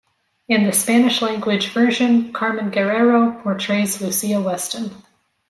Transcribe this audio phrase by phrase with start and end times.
[0.47, 4.89] In the Spanish-language version, Carmen Guerrero portrays Lucia Weston.